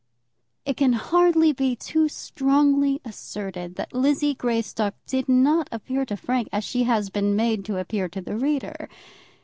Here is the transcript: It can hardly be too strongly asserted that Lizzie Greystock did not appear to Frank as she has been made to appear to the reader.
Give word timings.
It 0.65 0.77
can 0.77 0.93
hardly 0.93 1.53
be 1.53 1.75
too 1.75 2.07
strongly 2.09 2.99
asserted 3.05 3.75
that 3.75 3.93
Lizzie 3.93 4.33
Greystock 4.33 4.95
did 5.05 5.29
not 5.29 5.69
appear 5.71 6.07
to 6.07 6.17
Frank 6.17 6.49
as 6.51 6.63
she 6.63 6.85
has 6.85 7.11
been 7.11 7.35
made 7.35 7.63
to 7.65 7.77
appear 7.77 8.09
to 8.09 8.21
the 8.23 8.35
reader. 8.35 8.89